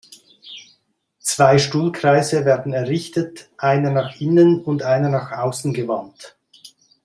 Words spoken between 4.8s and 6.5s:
einer nach außen gewandt.